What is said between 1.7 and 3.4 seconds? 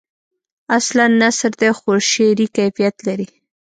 خو شعری کیفیت لري.